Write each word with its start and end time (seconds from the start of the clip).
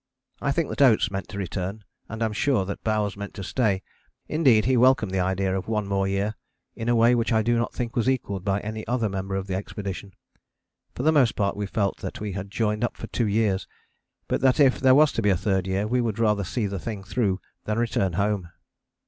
I 0.41 0.51
think 0.51 0.67
that 0.69 0.81
Oates 0.81 1.11
meant 1.11 1.27
to 1.27 1.37
return, 1.37 1.83
and 2.09 2.23
am 2.23 2.33
sure 2.33 2.65
that 2.65 2.83
Bowers 2.83 3.15
meant 3.15 3.35
to 3.35 3.43
stay: 3.43 3.83
indeed 4.27 4.65
he 4.65 4.75
welcomed 4.75 5.11
the 5.11 5.19
idea 5.19 5.55
of 5.55 5.67
one 5.67 5.85
more 5.85 6.07
year 6.07 6.33
in 6.75 6.89
a 6.89 6.95
way 6.95 7.13
which 7.13 7.31
I 7.31 7.43
do 7.43 7.55
not 7.55 7.71
think 7.71 7.95
was 7.95 8.09
equalled 8.09 8.43
by 8.43 8.61
any 8.61 8.81
other 8.87 9.09
member 9.09 9.35
of 9.35 9.45
the 9.45 9.53
expedition. 9.53 10.15
For 10.95 11.03
the 11.03 11.11
most 11.11 11.35
part 11.35 11.55
we 11.55 11.67
felt 11.67 11.97
that 11.97 12.19
we 12.19 12.31
had 12.31 12.49
joined 12.49 12.83
up 12.83 12.97
for 12.97 13.05
two 13.05 13.27
years, 13.27 13.67
but 14.27 14.41
that 14.41 14.59
if 14.59 14.79
there 14.79 14.95
was 14.95 15.11
to 15.11 15.21
be 15.21 15.29
a 15.29 15.37
third 15.37 15.67
year 15.67 15.85
we 15.85 16.01
would 16.01 16.17
rather 16.17 16.43
see 16.43 16.65
the 16.65 16.79
thing 16.79 17.03
through 17.03 17.39
than 17.65 17.77
return 17.77 18.13
home. 18.13 18.49